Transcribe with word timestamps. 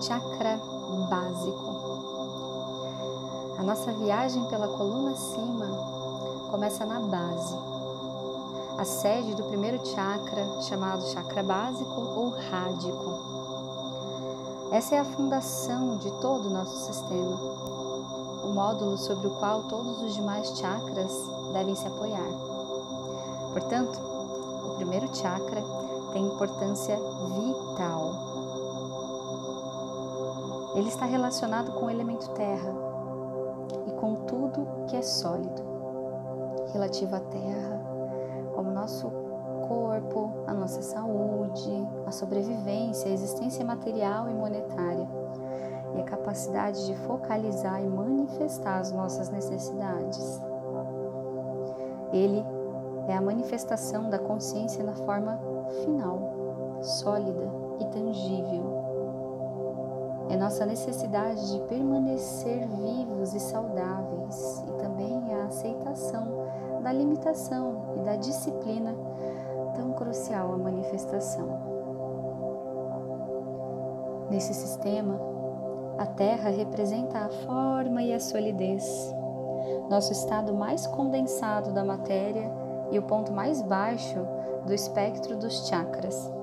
chakra 0.00 0.60
básico. 1.08 1.78
A 3.58 3.62
nossa 3.62 3.90
viagem 3.92 4.44
pela 4.44 4.68
coluna 4.68 5.10
acima 5.10 5.66
começa 6.50 6.86
na 6.86 7.00
base, 7.00 7.56
a 8.78 8.84
sede 8.84 9.34
do 9.34 9.44
primeiro 9.44 9.84
chakra, 9.84 10.62
chamado 10.62 11.04
chakra 11.08 11.42
básico 11.42 12.00
ou 12.00 12.30
rádico. 12.50 13.18
Essa 14.70 14.94
é 14.94 14.98
a 15.00 15.04
fundação 15.04 15.96
de 15.96 16.10
todo 16.20 16.46
o 16.46 16.50
nosso 16.50 16.86
sistema, 16.86 17.36
o 18.44 18.52
módulo 18.54 18.96
sobre 18.96 19.26
o 19.26 19.30
qual 19.32 19.64
todos 19.64 20.00
os 20.02 20.14
demais 20.14 20.56
chakras 20.56 21.12
devem 21.52 21.74
se 21.74 21.86
apoiar. 21.86 22.30
Portanto, 23.52 23.98
o 24.64 24.74
primeiro 24.76 25.12
chakra 25.14 25.62
tem 26.12 26.26
importância 26.26 26.96
vital. 26.96 28.37
Ele 30.74 30.88
está 30.88 31.06
relacionado 31.06 31.72
com 31.72 31.86
o 31.86 31.90
elemento 31.90 32.30
terra 32.30 32.74
e 33.86 33.92
com 33.92 34.14
tudo 34.26 34.86
que 34.86 34.96
é 34.96 35.02
sólido, 35.02 35.62
relativo 36.72 37.16
à 37.16 37.20
terra, 37.20 37.80
como 38.54 38.70
nosso 38.70 39.10
corpo, 39.66 40.32
a 40.46 40.54
nossa 40.54 40.82
saúde, 40.82 41.88
a 42.06 42.10
sobrevivência, 42.10 43.10
a 43.10 43.14
existência 43.14 43.64
material 43.64 44.28
e 44.28 44.34
monetária 44.34 45.08
e 45.94 46.00
a 46.00 46.04
capacidade 46.04 46.86
de 46.86 46.94
focalizar 46.96 47.82
e 47.82 47.86
manifestar 47.86 48.78
as 48.78 48.92
nossas 48.92 49.30
necessidades. 49.30 50.40
Ele 52.12 52.44
é 53.08 53.16
a 53.16 53.20
manifestação 53.20 54.10
da 54.10 54.18
consciência 54.18 54.84
na 54.84 54.94
forma 54.94 55.38
final, 55.84 56.78
sólida 56.82 57.50
e 57.80 57.86
tangível. 57.86 58.77
É 60.30 60.36
nossa 60.36 60.66
necessidade 60.66 61.52
de 61.52 61.58
permanecer 61.66 62.68
vivos 62.68 63.34
e 63.34 63.40
saudáveis 63.40 64.64
e 64.68 64.72
também 64.72 65.34
a 65.34 65.44
aceitação 65.44 66.46
da 66.82 66.92
limitação 66.92 67.94
e 67.96 68.00
da 68.02 68.16
disciplina 68.16 68.94
tão 69.74 69.92
crucial 69.92 70.52
à 70.52 70.58
manifestação. 70.58 71.48
Nesse 74.30 74.52
sistema, 74.52 75.18
a 75.96 76.06
Terra 76.06 76.50
representa 76.50 77.18
a 77.18 77.28
forma 77.28 78.02
e 78.02 78.12
a 78.12 78.20
solidez, 78.20 79.14
nosso 79.88 80.12
estado 80.12 80.52
mais 80.52 80.86
condensado 80.86 81.72
da 81.72 81.84
matéria 81.84 82.50
e 82.90 82.98
o 82.98 83.02
ponto 83.02 83.32
mais 83.32 83.62
baixo 83.62 84.18
do 84.66 84.74
espectro 84.74 85.36
dos 85.36 85.66
chakras. 85.66 86.37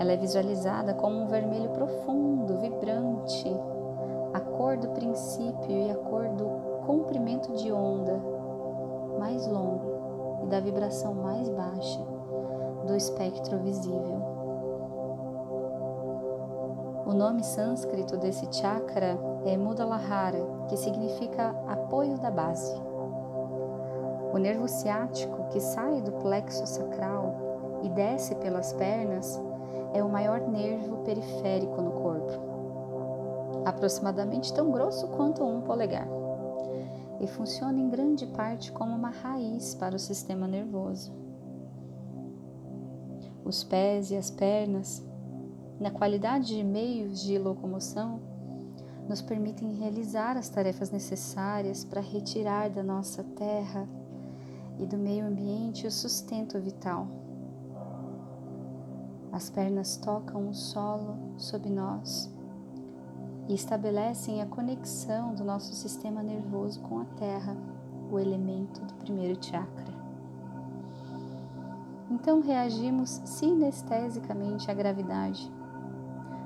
Ela 0.00 0.12
é 0.12 0.16
visualizada 0.16 0.94
como 0.94 1.20
um 1.20 1.26
vermelho 1.26 1.68
profundo, 1.72 2.56
vibrante, 2.56 3.54
a 4.32 4.40
cor 4.40 4.78
do 4.78 4.88
princípio 4.88 5.76
e 5.76 5.90
a 5.90 5.94
cor 5.94 6.26
do 6.30 6.46
comprimento 6.86 7.52
de 7.52 7.70
onda 7.70 8.18
mais 9.18 9.46
longo 9.46 10.40
e 10.42 10.46
da 10.46 10.58
vibração 10.58 11.12
mais 11.12 11.50
baixa 11.50 12.00
do 12.86 12.96
espectro 12.96 13.58
visível. 13.58 14.22
O 17.04 17.12
nome 17.12 17.44
sânscrito 17.44 18.16
desse 18.16 18.50
chakra 18.50 19.18
é 19.44 19.54
Mudalahara, 19.58 20.40
que 20.66 20.78
significa 20.78 21.54
apoio 21.68 22.16
da 22.16 22.30
base. 22.30 22.74
O 24.32 24.38
nervo 24.38 24.66
ciático, 24.66 25.44
que 25.50 25.60
sai 25.60 26.00
do 26.00 26.12
plexo 26.12 26.66
sacral 26.66 27.34
e 27.82 27.88
desce 27.90 28.34
pelas 28.36 28.72
pernas, 28.72 29.38
é 29.92 30.02
o 30.02 30.08
maior 30.08 30.40
nervo 30.40 30.98
periférico 30.98 31.80
no 31.80 31.90
corpo, 31.92 32.32
aproximadamente 33.64 34.52
tão 34.52 34.70
grosso 34.70 35.08
quanto 35.08 35.44
um 35.44 35.60
polegar, 35.62 36.08
e 37.20 37.26
funciona 37.26 37.78
em 37.78 37.88
grande 37.88 38.26
parte 38.26 38.72
como 38.72 38.94
uma 38.94 39.10
raiz 39.10 39.74
para 39.74 39.96
o 39.96 39.98
sistema 39.98 40.46
nervoso. 40.46 41.12
Os 43.44 43.64
pés 43.64 44.10
e 44.10 44.16
as 44.16 44.30
pernas, 44.30 45.02
na 45.78 45.90
qualidade 45.90 46.54
de 46.56 46.62
meios 46.62 47.20
de 47.20 47.38
locomoção, 47.38 48.20
nos 49.08 49.20
permitem 49.20 49.74
realizar 49.74 50.36
as 50.36 50.48
tarefas 50.48 50.90
necessárias 50.90 51.84
para 51.84 52.00
retirar 52.00 52.70
da 52.70 52.82
nossa 52.82 53.24
terra 53.24 53.88
e 54.78 54.86
do 54.86 54.96
meio 54.96 55.26
ambiente 55.26 55.86
o 55.86 55.90
sustento 55.90 56.60
vital. 56.60 57.19
As 59.32 59.48
pernas 59.48 59.96
tocam 59.96 60.48
o 60.48 60.54
solo 60.54 61.16
sob 61.36 61.68
nós 61.70 62.32
e 63.48 63.54
estabelecem 63.54 64.42
a 64.42 64.46
conexão 64.46 65.34
do 65.34 65.44
nosso 65.44 65.74
sistema 65.74 66.22
nervoso 66.22 66.80
com 66.80 67.00
a 67.00 67.04
terra, 67.16 67.56
o 68.10 68.18
elemento 68.18 68.80
do 68.80 68.94
primeiro 68.94 69.42
chakra. 69.44 70.00
Então 72.10 72.40
reagimos 72.40 73.20
sinestesicamente 73.24 74.70
à 74.70 74.74
gravidade, 74.74 75.50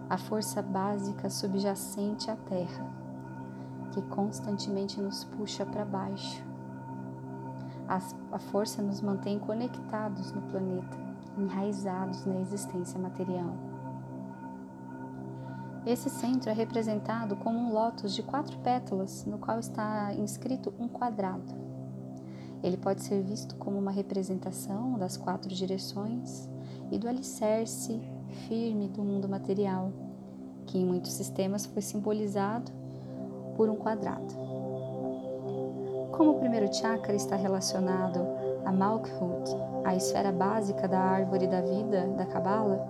a 0.08 0.18
força 0.18 0.60
básica 0.60 1.30
subjacente 1.30 2.30
à 2.30 2.36
terra, 2.36 2.86
que 3.92 4.02
constantemente 4.02 5.00
nos 5.00 5.24
puxa 5.24 5.64
para 5.64 5.84
baixo 5.84 6.44
a 8.32 8.38
força 8.38 8.82
nos 8.82 9.00
mantém 9.00 9.38
conectados 9.38 10.32
no 10.32 10.42
planeta, 10.42 11.13
enraizados 11.38 12.24
na 12.24 12.40
existência 12.40 12.98
material. 12.98 13.54
Esse 15.86 16.08
centro 16.08 16.48
é 16.48 16.52
representado 16.52 17.36
como 17.36 17.58
um 17.58 17.72
lótus 17.72 18.14
de 18.14 18.22
quatro 18.22 18.56
pétalas, 18.58 19.26
no 19.26 19.38
qual 19.38 19.58
está 19.58 20.14
inscrito 20.14 20.72
um 20.78 20.88
quadrado. 20.88 21.52
Ele 22.62 22.78
pode 22.78 23.02
ser 23.02 23.22
visto 23.22 23.54
como 23.56 23.78
uma 23.78 23.90
representação 23.90 24.98
das 24.98 25.18
quatro 25.18 25.54
direções 25.54 26.48
e 26.90 26.98
do 26.98 27.06
alicerce 27.06 28.00
firme 28.48 28.88
do 28.88 29.02
mundo 29.02 29.28
material, 29.28 29.92
que 30.64 30.78
em 30.78 30.86
muitos 30.86 31.12
sistemas 31.12 31.66
foi 31.66 31.82
simbolizado 31.82 32.72
por 33.54 33.68
um 33.68 33.76
quadrado. 33.76 34.34
Como 36.12 36.30
o 36.30 36.38
primeiro 36.38 36.72
chakra 36.72 37.14
está 37.14 37.36
relacionado 37.36 38.20
a 38.64 38.72
Malkuth, 38.72 39.56
a 39.84 39.94
esfera 39.94 40.32
básica 40.32 40.88
da 40.88 40.98
árvore 40.98 41.46
da 41.46 41.60
vida 41.60 42.06
da 42.16 42.26
Kabbalah, 42.26 42.84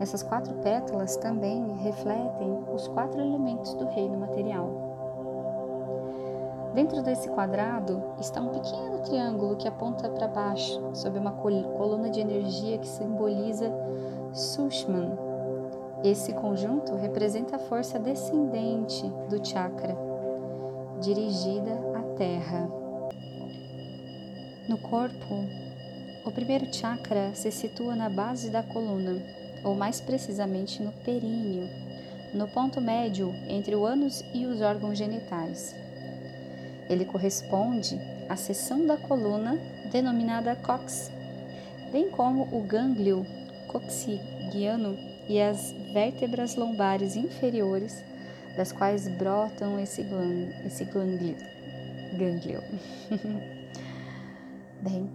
essas 0.00 0.22
quatro 0.22 0.54
pétalas 0.56 1.16
também 1.16 1.76
refletem 1.76 2.58
os 2.74 2.88
quatro 2.88 3.20
elementos 3.20 3.74
do 3.74 3.86
reino 3.86 4.18
material. 4.18 4.68
Dentro 6.74 7.02
desse 7.02 7.28
quadrado 7.28 8.02
está 8.18 8.40
um 8.40 8.48
pequeno 8.48 8.98
triângulo 9.00 9.56
que 9.56 9.68
aponta 9.68 10.08
para 10.08 10.26
baixo, 10.26 10.80
sob 10.94 11.18
uma 11.18 11.32
coluna 11.32 12.10
de 12.10 12.20
energia 12.20 12.78
que 12.78 12.88
simboliza 12.88 13.70
Sushman. 14.32 15.12
Esse 16.02 16.32
conjunto 16.32 16.96
representa 16.96 17.56
a 17.56 17.60
força 17.60 17.98
descendente 17.98 19.06
do 19.28 19.46
chakra, 19.46 19.96
dirigida 21.00 21.92
terra. 22.16 22.81
No 24.68 24.78
corpo, 24.78 25.44
o 26.24 26.30
primeiro 26.30 26.72
chakra 26.72 27.34
se 27.34 27.50
situa 27.50 27.96
na 27.96 28.08
base 28.08 28.48
da 28.48 28.62
coluna, 28.62 29.20
ou 29.64 29.74
mais 29.74 30.00
precisamente 30.00 30.80
no 30.80 30.92
períneo, 30.92 31.68
no 32.32 32.46
ponto 32.46 32.80
médio 32.80 33.34
entre 33.48 33.74
o 33.74 33.84
ânus 33.84 34.24
e 34.32 34.46
os 34.46 34.60
órgãos 34.60 34.96
genitais. 34.96 35.74
Ele 36.88 37.04
corresponde 37.04 38.00
à 38.28 38.36
seção 38.36 38.86
da 38.86 38.96
coluna 38.96 39.58
denominada 39.90 40.54
cox, 40.54 41.10
bem 41.90 42.08
como 42.08 42.44
o 42.56 42.62
gânglio 42.62 43.26
coxigiano 43.66 44.96
e 45.28 45.40
as 45.40 45.72
vértebras 45.92 46.54
lombares 46.54 47.16
inferiores, 47.16 48.04
das 48.56 48.70
quais 48.70 49.08
brotam 49.08 49.80
esse, 49.80 50.04
gânglio 50.04 51.36
gânglio. 52.16 52.62
Bem, 54.82 55.08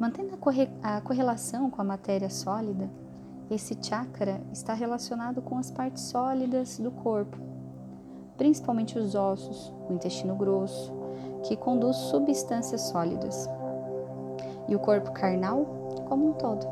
mantendo 0.00 0.34
a, 0.34 0.38
corre 0.38 0.70
a 0.82 1.02
correlação 1.02 1.68
com 1.68 1.82
a 1.82 1.84
matéria 1.84 2.30
sólida, 2.30 2.88
esse 3.50 3.76
chakra 3.78 4.40
está 4.50 4.72
relacionado 4.72 5.42
com 5.42 5.58
as 5.58 5.70
partes 5.70 6.04
sólidas 6.04 6.78
do 6.78 6.90
corpo, 6.90 7.36
principalmente 8.38 8.98
os 8.98 9.14
ossos, 9.14 9.70
o 9.90 9.92
intestino 9.92 10.34
grosso, 10.34 10.90
que 11.42 11.58
conduz 11.58 11.94
substâncias 11.94 12.88
sólidas, 12.88 13.50
e 14.66 14.74
o 14.74 14.78
corpo 14.78 15.12
carnal 15.12 15.66
como 16.08 16.30
um 16.30 16.32
todo. 16.32 16.66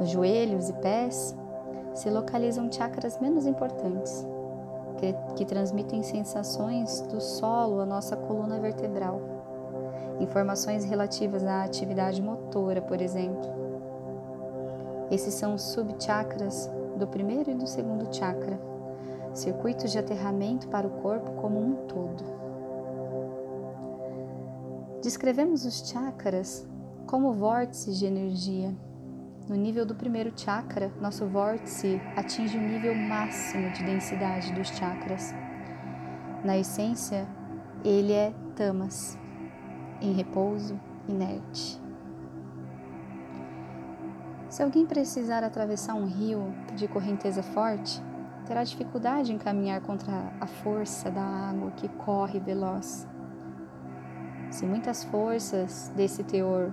Nos 0.00 0.10
joelhos 0.10 0.68
e 0.70 0.72
pés 0.72 1.36
se 1.94 2.10
localizam 2.10 2.70
chakras 2.70 3.20
menos 3.20 3.46
importantes, 3.46 4.26
que, 4.98 5.14
que 5.36 5.44
transmitem 5.44 6.02
sensações 6.02 7.00
do 7.02 7.20
solo 7.20 7.80
à 7.80 7.86
nossa 7.86 8.16
coluna 8.16 8.58
vertebral, 8.58 9.35
informações 10.20 10.84
relativas 10.84 11.44
à 11.44 11.64
atividade 11.64 12.22
motora, 12.22 12.80
por 12.80 13.00
exemplo. 13.00 13.48
Esses 15.10 15.34
são 15.34 15.54
os 15.54 15.62
subchakras 15.62 16.70
do 16.96 17.06
primeiro 17.06 17.50
e 17.50 17.54
do 17.54 17.66
segundo 17.66 18.14
chakra, 18.14 18.58
circuitos 19.34 19.92
de 19.92 19.98
aterramento 19.98 20.68
para 20.68 20.86
o 20.86 21.02
corpo 21.02 21.32
como 21.32 21.60
um 21.60 21.86
todo. 21.86 22.24
Descrevemos 25.02 25.64
os 25.64 25.88
chakras 25.88 26.66
como 27.06 27.32
vórtices 27.32 27.98
de 27.98 28.06
energia. 28.06 28.74
No 29.48 29.54
nível 29.54 29.86
do 29.86 29.94
primeiro 29.94 30.32
chakra, 30.34 30.90
nosso 31.00 31.24
vórtice 31.26 32.00
atinge 32.16 32.58
o 32.58 32.60
nível 32.60 32.94
máximo 32.94 33.70
de 33.70 33.84
densidade 33.84 34.52
dos 34.52 34.68
chakras. 34.68 35.32
Na 36.44 36.58
essência, 36.58 37.28
ele 37.84 38.12
é 38.12 38.34
tamas, 38.56 39.16
em 40.00 40.12
repouso, 40.12 40.78
inerte. 41.08 41.80
Se 44.48 44.62
alguém 44.62 44.86
precisar 44.86 45.42
atravessar 45.42 45.94
um 45.94 46.06
rio 46.06 46.54
de 46.74 46.88
correnteza 46.88 47.42
forte, 47.42 48.02
terá 48.46 48.62
dificuldade 48.62 49.32
em 49.32 49.38
caminhar 49.38 49.80
contra 49.80 50.32
a 50.40 50.46
força 50.46 51.10
da 51.10 51.22
água 51.22 51.72
que 51.72 51.88
corre 51.88 52.38
veloz. 52.38 53.06
Se 54.50 54.64
muitas 54.64 55.04
forças 55.04 55.92
desse 55.96 56.22
teor 56.22 56.72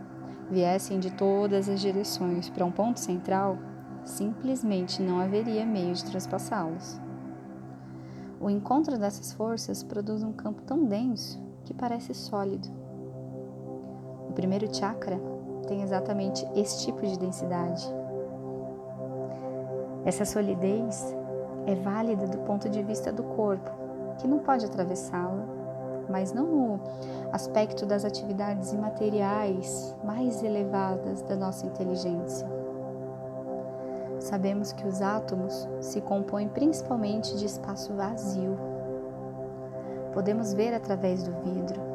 viessem 0.50 1.00
de 1.00 1.12
todas 1.12 1.68
as 1.68 1.82
direções 1.82 2.50
para 2.50 2.64
um 2.64 2.72
ponto 2.72 3.00
central, 3.00 3.58
simplesmente 4.06 5.02
não 5.02 5.20
haveria 5.20 5.66
meio 5.66 5.94
de 5.94 6.06
transpassá-los. 6.06 7.02
O 8.40 8.50
encontro 8.50 9.00
dessas 9.00 9.34
forças 9.34 9.84
produz 9.84 10.22
um 10.22 10.34
campo 10.34 10.62
tão 10.62 10.86
denso 10.86 11.42
que 11.66 11.74
parece 11.74 12.14
sólido. 12.14 12.83
O 14.34 14.36
primeiro 14.36 14.68
chakra 14.76 15.22
tem 15.68 15.84
exatamente 15.84 16.44
esse 16.56 16.80
tipo 16.80 17.06
de 17.06 17.20
densidade. 17.20 17.88
Essa 20.04 20.26
solidez 20.26 21.16
é 21.68 21.76
válida 21.76 22.26
do 22.26 22.40
ponto 22.40 22.68
de 22.68 22.82
vista 22.82 23.14
do 23.14 23.22
corpo, 23.22 23.70
que 24.18 24.28
não 24.28 24.40
pode 24.40 24.66
atravessá-la, 24.66 25.46
mas 26.10 26.34
não 26.34 26.48
no 26.48 26.80
aspecto 27.32 27.86
das 27.86 28.04
atividades 28.04 28.74
imateriais 28.74 29.96
mais 30.04 30.42
elevadas 30.42 31.22
da 31.22 31.36
nossa 31.36 31.68
inteligência. 31.68 32.48
Sabemos 34.20 34.74
que 34.74 34.88
os 34.88 35.00
átomos 35.00 35.70
se 35.80 36.02
compõem 36.02 36.50
principalmente 36.50 37.38
de 37.38 37.46
espaço 37.46 37.94
vazio. 37.94 38.58
Podemos 40.12 40.54
ver 40.56 40.74
através 40.74 41.22
do 41.22 41.32
vidro, 41.44 41.93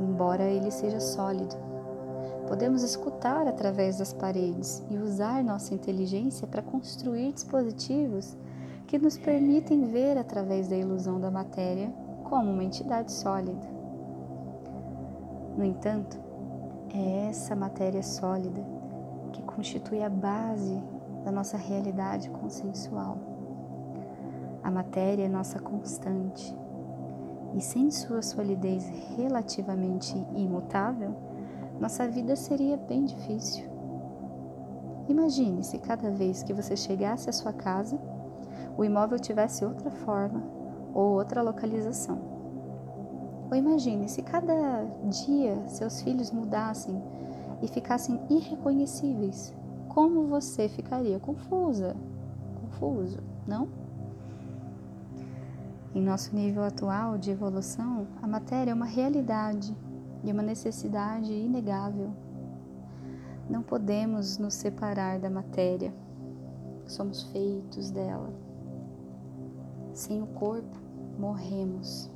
embora 0.00 0.44
ele 0.44 0.70
seja 0.70 1.00
sólido. 1.00 1.56
Podemos 2.46 2.82
escutar 2.82 3.46
através 3.46 3.98
das 3.98 4.12
paredes 4.12 4.84
e 4.88 4.96
usar 4.96 5.42
nossa 5.42 5.74
inteligência 5.74 6.46
para 6.46 6.62
construir 6.62 7.32
dispositivos 7.32 8.36
que 8.86 8.98
nos 8.98 9.18
permitem 9.18 9.84
ver 9.86 10.16
através 10.16 10.68
da 10.68 10.76
ilusão 10.76 11.20
da 11.20 11.30
matéria 11.30 11.92
como 12.22 12.52
uma 12.52 12.62
entidade 12.62 13.10
sólida. 13.10 13.66
No 15.56 15.64
entanto, 15.64 16.16
é 16.94 17.28
essa 17.28 17.56
matéria 17.56 18.02
sólida 18.02 18.64
que 19.32 19.42
constitui 19.42 20.02
a 20.02 20.08
base 20.08 20.80
da 21.24 21.32
nossa 21.32 21.56
realidade 21.56 22.30
consensual. 22.30 23.18
A 24.62 24.70
matéria 24.70 25.24
é 25.24 25.28
nossa 25.28 25.58
constante, 25.58 26.56
e 27.56 27.60
sem 27.60 27.90
sua 27.90 28.20
solidez 28.20 28.86
relativamente 29.16 30.14
imutável, 30.34 31.16
nossa 31.80 32.06
vida 32.06 32.36
seria 32.36 32.76
bem 32.76 33.04
difícil. 33.04 33.64
Imagine 35.08 35.64
se 35.64 35.78
cada 35.78 36.10
vez 36.10 36.42
que 36.42 36.52
você 36.52 36.76
chegasse 36.76 37.30
à 37.30 37.32
sua 37.32 37.52
casa, 37.52 37.98
o 38.76 38.84
imóvel 38.84 39.18
tivesse 39.18 39.64
outra 39.64 39.90
forma 39.90 40.42
ou 40.92 41.14
outra 41.14 41.42
localização. 41.42 42.18
Ou 43.50 43.56
imagine 43.56 44.08
se 44.08 44.22
cada 44.22 44.84
dia 45.04 45.66
seus 45.68 46.02
filhos 46.02 46.30
mudassem 46.30 47.00
e 47.62 47.68
ficassem 47.68 48.20
irreconhecíveis. 48.28 49.54
Como 49.88 50.26
você 50.26 50.68
ficaria 50.68 51.18
confusa? 51.18 51.96
Confuso, 52.60 53.18
não? 53.46 53.68
Em 55.96 56.02
nosso 56.02 56.36
nível 56.36 56.62
atual 56.62 57.16
de 57.16 57.30
evolução, 57.30 58.06
a 58.20 58.26
matéria 58.26 58.70
é 58.70 58.74
uma 58.74 58.84
realidade 58.84 59.74
e 60.22 60.30
uma 60.30 60.42
necessidade 60.42 61.32
inegável. 61.32 62.12
Não 63.48 63.62
podemos 63.62 64.36
nos 64.36 64.52
separar 64.52 65.18
da 65.18 65.30
matéria, 65.30 65.94
somos 66.84 67.22
feitos 67.32 67.90
dela. 67.90 68.30
Sem 69.94 70.20
o 70.20 70.26
corpo, 70.26 70.78
morremos. 71.18 72.10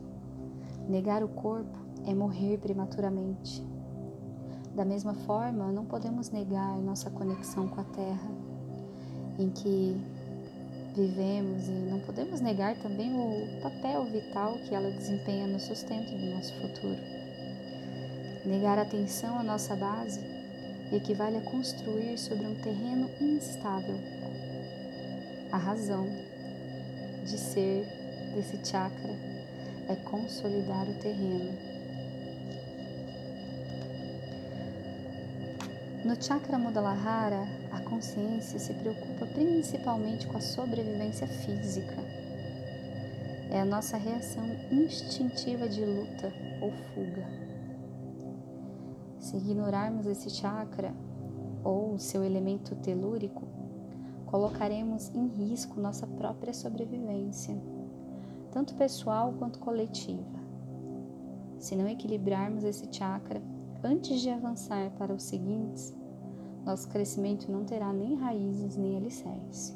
Negar 0.87 1.25
o 1.25 1.29
corpo 1.29 1.79
é 2.05 2.15
morrer 2.15 2.59
prematuramente. 2.59 3.67
Da 4.76 4.85
mesma 4.85 5.15
forma, 5.15 5.73
não 5.73 5.87
podemos 5.87 6.29
negar 6.29 6.76
nossa 6.83 7.09
conexão 7.09 7.67
com 7.67 7.81
a 7.81 7.85
Terra, 7.85 8.31
em 9.38 9.49
que 9.49 10.19
vivemos, 10.94 11.69
e 11.69 11.70
não 11.70 12.00
podemos 12.00 12.40
negar 12.40 12.75
também 12.76 13.12
o 13.12 13.60
papel 13.62 14.04
vital 14.04 14.58
que 14.64 14.75
ela 14.75 14.90
desempenha 14.90 15.46
no 15.46 15.60
sustento 15.60 16.10
do 16.10 16.26
nosso 16.34 16.52
futuro. 16.54 16.98
Negar 18.44 18.78
atenção 18.78 19.38
à 19.38 19.42
nossa 19.42 19.76
base 19.76 20.20
equivale 20.92 21.37
a 21.37 21.42
construir 21.42 22.19
sobre 22.19 22.46
um 22.46 22.54
terreno 22.56 23.10
instável. 23.20 23.98
A 25.52 25.56
razão 25.56 26.06
de 27.25 27.38
ser 27.38 27.87
desse 28.34 28.58
chakra 28.64 29.14
é 29.88 29.96
consolidar 29.96 30.88
o 30.88 30.94
terreno. 30.94 31.52
No 36.04 36.20
chakra 36.20 36.58
Mudalahara, 36.58 37.46
a 37.70 37.81
consciência 37.81 38.58
se 38.58 38.75
preocupa 38.75 39.26
principalmente 39.26 40.26
com 40.26 40.37
a 40.37 40.40
sobrevivência 40.40 41.26
física. 41.26 41.96
É 43.50 43.61
a 43.61 43.64
nossa 43.64 43.96
reação 43.96 44.44
instintiva 44.70 45.69
de 45.69 45.84
luta 45.84 46.32
ou 46.61 46.70
fuga. 46.70 47.26
Se 49.19 49.37
ignorarmos 49.37 50.06
esse 50.06 50.31
chakra 50.31 50.94
ou 51.62 51.99
seu 51.99 52.25
elemento 52.25 52.75
telúrico, 52.76 53.42
colocaremos 54.26 55.11
em 55.14 55.26
risco 55.26 55.80
nossa 55.80 56.06
própria 56.06 56.54
sobrevivência, 56.54 57.61
tanto 58.50 58.75
pessoal 58.75 59.35
quanto 59.38 59.59
coletiva. 59.59 60.40
Se 61.59 61.76
não 61.76 61.88
equilibrarmos 61.88 62.64
esse 62.64 62.88
chakra 62.90 63.42
antes 63.83 64.21
de 64.21 64.30
avançar 64.30 64.90
para 64.92 65.12
os 65.12 65.25
seguintes, 65.25 65.95
nosso 66.64 66.88
crescimento 66.88 67.50
não 67.50 67.64
terá 67.64 67.93
nem 67.93 68.14
raízes 68.14 68.76
nem 68.76 68.97
alicerce. 68.97 69.75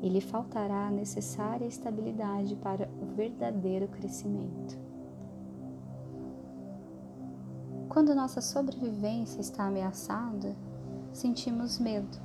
E 0.00 0.08
lhe 0.08 0.20
faltará 0.20 0.86
a 0.86 0.90
necessária 0.90 1.66
estabilidade 1.66 2.54
para 2.56 2.88
o 3.00 3.06
verdadeiro 3.14 3.88
crescimento. 3.88 4.78
Quando 7.88 8.14
nossa 8.14 8.40
sobrevivência 8.40 9.40
está 9.40 9.66
ameaçada, 9.66 10.54
sentimos 11.12 11.78
medo. 11.78 12.18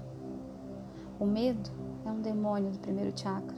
O 1.20 1.26
medo 1.26 1.70
é 2.06 2.12
um 2.12 2.22
demônio 2.22 2.72
do 2.72 2.80
primeiro 2.80 3.18
chakra. 3.18 3.58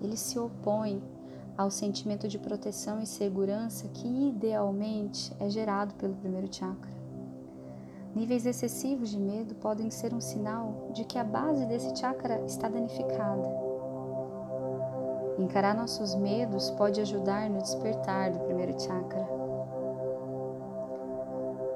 Ele 0.00 0.16
se 0.16 0.38
opõe 0.38 1.02
ao 1.56 1.70
sentimento 1.70 2.28
de 2.28 2.38
proteção 2.38 3.00
e 3.02 3.06
segurança 3.06 3.88
que 3.88 4.06
idealmente 4.28 5.34
é 5.40 5.50
gerado 5.50 5.94
pelo 5.94 6.14
primeiro 6.14 6.52
chakra. 6.54 6.97
Níveis 8.18 8.44
excessivos 8.46 9.10
de 9.10 9.20
medo 9.20 9.54
podem 9.54 9.92
ser 9.92 10.12
um 10.12 10.20
sinal 10.20 10.88
de 10.90 11.04
que 11.04 11.16
a 11.16 11.22
base 11.22 11.64
desse 11.66 11.94
chakra 11.94 12.42
está 12.46 12.68
danificada. 12.68 13.48
Encarar 15.38 15.72
nossos 15.72 16.16
medos 16.16 16.68
pode 16.72 17.00
ajudar 17.00 17.48
no 17.48 17.62
despertar 17.62 18.32
do 18.32 18.40
primeiro 18.40 18.72
chakra. 18.76 19.24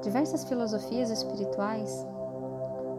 Diversas 0.03 0.43
filosofias 0.43 1.11
espirituais 1.11 2.05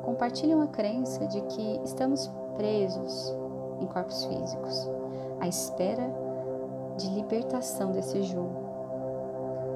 compartilham 0.06 0.62
a 0.62 0.68
crença 0.68 1.28
de 1.28 1.42
que 1.42 1.82
estamos 1.84 2.32
presos 2.56 3.36
em 3.82 3.88
corpos 3.88 4.24
físicos, 4.24 4.90
à 5.42 5.50
espera 5.50 6.10
de 6.96 7.10
libertação 7.10 7.92
desse 7.92 8.24
jugo. 8.24 8.64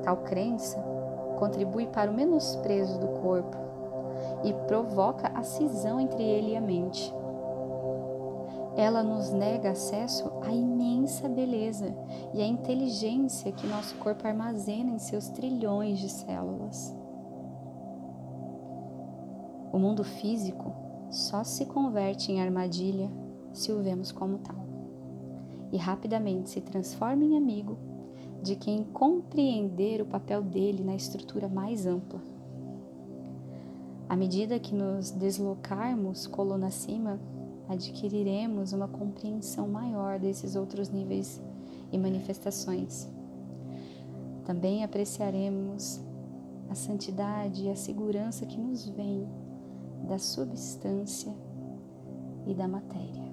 Tal 0.04 0.16
crença 0.16 0.97
contribui 1.38 1.88
para 1.88 2.12
o 2.12 2.14
menosprezo 2.14 3.00
do 3.00 3.08
corpo 3.20 3.58
e 4.44 4.54
provoca 4.68 5.30
a 5.30 5.44
cisão 5.44 6.00
entre 6.00 6.24
ele 6.24 6.52
e 6.52 6.56
a 6.56 6.62
mente. 6.62 7.14
Ela 8.76 9.02
nos 9.02 9.32
nega 9.32 9.72
acesso 9.72 10.32
à 10.44 10.52
imensa 10.52 11.28
beleza 11.28 11.96
e 12.34 12.42
à 12.42 12.46
inteligência 12.46 13.52
que 13.52 13.66
nosso 13.66 13.96
corpo 13.96 14.28
armazena 14.28 14.92
em 14.92 15.00
seus 15.00 15.30
trilhões 15.30 15.98
de 15.98 16.10
células. 16.10 16.96
O 19.74 19.80
mundo 19.80 20.04
físico 20.04 20.72
só 21.10 21.44
se 21.44 21.66
converte 21.66 22.32
em 22.32 22.42
armadilha 22.42 23.10
se 23.52 23.72
o 23.72 23.82
vemos 23.82 24.12
como 24.12 24.38
tal, 24.40 24.68
e 25.72 25.78
rapidamente 25.78 26.50
se 26.50 26.62
transforma 26.62 27.24
em 27.24 27.36
amigo 27.36 27.78
de 28.42 28.56
quem 28.56 28.84
compreender 28.84 30.02
o 30.02 30.06
papel 30.06 30.42
dele 30.42 30.84
na 30.84 30.96
estrutura 30.96 31.48
mais 31.48 31.86
ampla. 31.86 32.22
À 34.08 34.16
medida 34.16 34.60
que 34.60 34.74
nos 34.74 35.12
deslocarmos 35.12 36.28
coluna 36.28 36.68
acima, 36.68 37.20
adquiriremos 37.68 38.72
uma 38.72 38.88
compreensão 38.88 39.68
maior 39.68 40.18
desses 40.18 40.56
outros 40.56 40.90
níveis 40.90 41.42
e 41.92 41.98
manifestações. 41.98 43.10
Também 44.46 44.84
apreciaremos 44.84 46.00
a 46.70 46.76
santidade 46.76 47.66
e 47.66 47.70
a 47.70 47.76
segurança 47.76 48.46
que 48.46 48.58
nos 48.58 48.88
vem 48.88 49.28
da 50.08 50.18
substância 50.18 51.34
e 52.46 52.54
da 52.54 52.68
matéria. 52.68 53.27